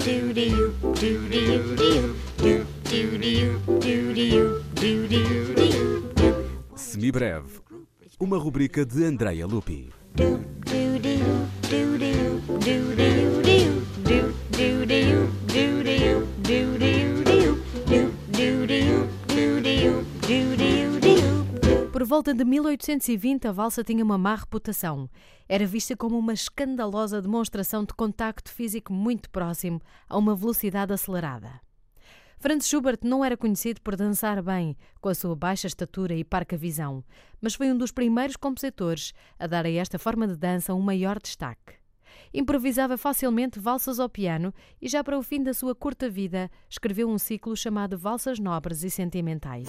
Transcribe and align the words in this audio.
do 0.00 0.32
do 0.32 0.50
Semibreve, 6.74 7.60
uma 8.18 8.38
rubrica 8.38 8.86
de 8.86 9.04
Andrea 9.04 9.46
Lupi. 9.46 9.90
Do 10.14 10.38
do 10.38 10.98
do 10.98 11.18
do 11.68 11.98
do 11.98 12.40
do 12.58 12.96
do 12.96 13.09
volta 22.20 22.34
de 22.34 22.44
1820, 22.44 23.48
a 23.48 23.52
valsa 23.52 23.82
tinha 23.82 24.04
uma 24.04 24.18
má 24.18 24.34
reputação. 24.34 25.08
Era 25.48 25.64
vista 25.64 25.96
como 25.96 26.18
uma 26.18 26.34
escandalosa 26.34 27.22
demonstração 27.22 27.82
de 27.82 27.94
contacto 27.94 28.52
físico 28.52 28.92
muito 28.92 29.30
próximo 29.30 29.80
a 30.06 30.18
uma 30.18 30.36
velocidade 30.36 30.92
acelerada. 30.92 31.62
Franz 32.38 32.68
Schubert 32.68 32.98
não 33.02 33.24
era 33.24 33.38
conhecido 33.38 33.80
por 33.80 33.96
dançar 33.96 34.42
bem, 34.42 34.76
com 35.00 35.08
a 35.08 35.14
sua 35.14 35.34
baixa 35.34 35.66
estatura 35.66 36.14
e 36.14 36.22
parca 36.22 36.58
visão, 36.58 37.02
mas 37.40 37.54
foi 37.54 37.72
um 37.72 37.78
dos 37.78 37.90
primeiros 37.90 38.36
compositores 38.36 39.14
a 39.38 39.46
dar 39.46 39.64
a 39.64 39.70
esta 39.70 39.98
forma 39.98 40.28
de 40.28 40.36
dança 40.36 40.74
um 40.74 40.80
maior 40.82 41.18
destaque. 41.18 41.80
Improvisava 42.34 42.98
facilmente 42.98 43.58
valsas 43.58 43.98
ao 43.98 44.10
piano 44.10 44.52
e, 44.78 44.90
já 44.90 45.02
para 45.02 45.18
o 45.18 45.22
fim 45.22 45.42
da 45.42 45.54
sua 45.54 45.74
curta 45.74 46.10
vida, 46.10 46.50
escreveu 46.68 47.08
um 47.08 47.16
ciclo 47.16 47.56
chamado 47.56 47.96
Valsas 47.96 48.38
Nobres 48.38 48.84
e 48.84 48.90
Sentimentais. 48.90 49.68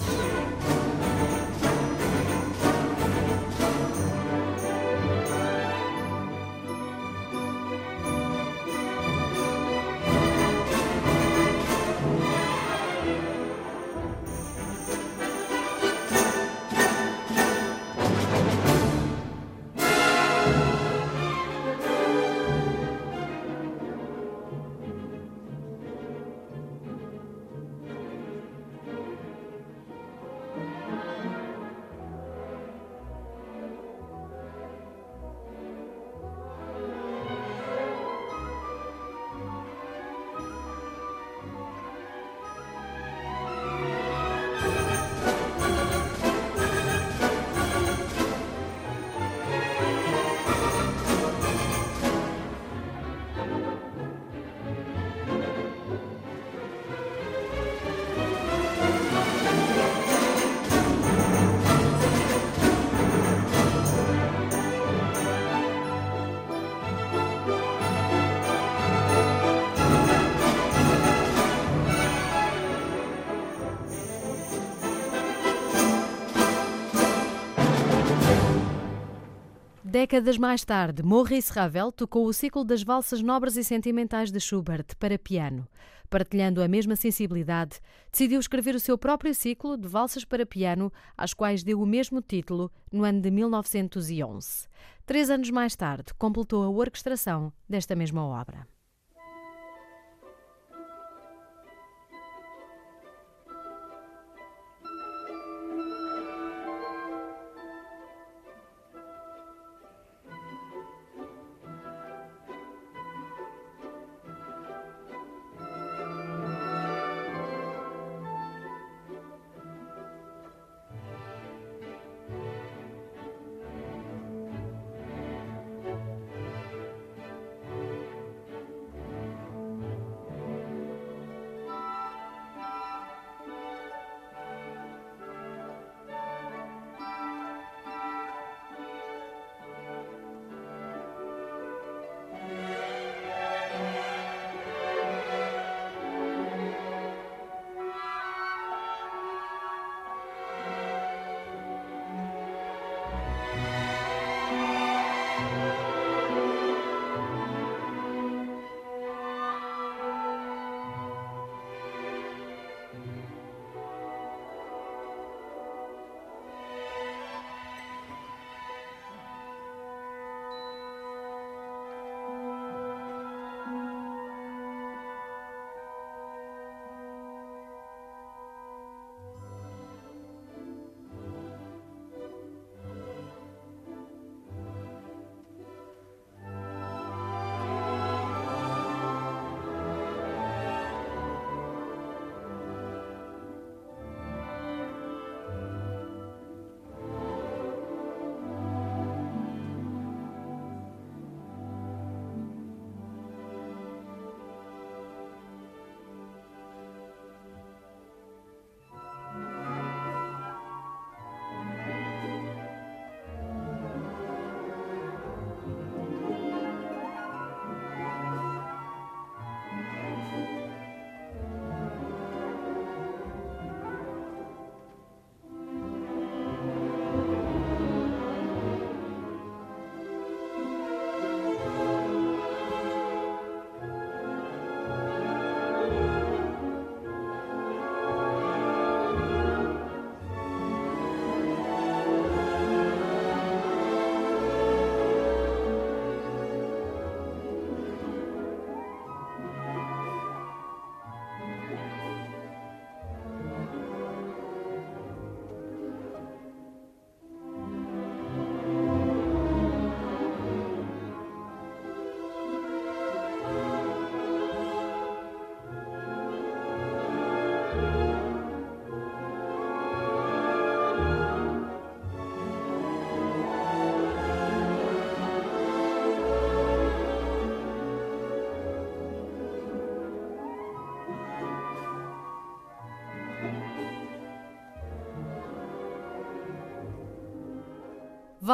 Décadas 80.02 80.36
mais 80.36 80.64
tarde, 80.64 81.00
Maurice 81.00 81.52
Ravel 81.52 81.92
tocou 81.92 82.26
o 82.26 82.32
ciclo 82.32 82.64
das 82.64 82.82
valsas 82.82 83.22
nobres 83.22 83.56
e 83.56 83.62
sentimentais 83.62 84.32
de 84.32 84.40
Schubert 84.40 84.96
para 84.98 85.16
piano. 85.16 85.64
Partilhando 86.10 86.60
a 86.60 86.66
mesma 86.66 86.96
sensibilidade, 86.96 87.78
decidiu 88.10 88.40
escrever 88.40 88.74
o 88.74 88.80
seu 88.80 88.98
próprio 88.98 89.32
ciclo 89.32 89.76
de 89.76 89.86
valsas 89.86 90.24
para 90.24 90.44
piano, 90.44 90.92
às 91.16 91.32
quais 91.32 91.62
deu 91.62 91.80
o 91.80 91.86
mesmo 91.86 92.20
título 92.20 92.68
no 92.90 93.04
ano 93.04 93.20
de 93.20 93.30
1911. 93.30 94.66
Três 95.06 95.30
anos 95.30 95.50
mais 95.50 95.76
tarde, 95.76 96.12
completou 96.18 96.64
a 96.64 96.68
orquestração 96.68 97.52
desta 97.68 97.94
mesma 97.94 98.26
obra. 98.26 98.66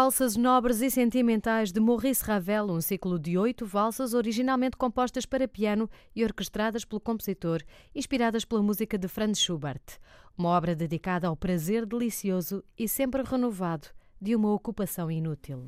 Valsas 0.01 0.37
Nobres 0.37 0.81
e 0.81 0.89
Sentimentais 0.93 1.73
de 1.73 1.81
Maurice 1.81 2.25
Ravel, 2.25 2.71
um 2.71 2.81
ciclo 2.81 3.19
de 3.19 3.37
oito 3.37 3.67
valsas 3.67 4.15
originalmente 4.15 4.77
compostas 4.77 5.27
para 5.27 5.49
piano 5.49 5.91
e 6.15 6.23
orquestradas 6.23 6.85
pelo 6.85 7.01
compositor, 7.01 7.65
inspiradas 7.93 8.45
pela 8.45 8.63
música 8.63 8.97
de 8.97 9.09
Franz 9.09 9.41
Schubert. 9.41 9.83
Uma 10.39 10.51
obra 10.51 10.77
dedicada 10.77 11.27
ao 11.27 11.37
prazer 11.37 11.85
delicioso 11.85 12.63
e 12.79 12.87
sempre 12.87 13.25
renovado 13.25 13.89
de 14.23 14.37
uma 14.37 14.55
ocupação 14.55 15.11
inútil. 15.11 15.67